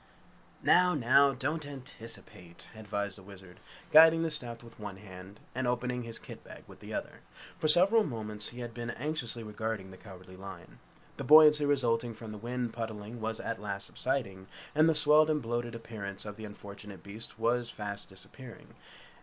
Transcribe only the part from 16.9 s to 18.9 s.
beast was fast disappearing.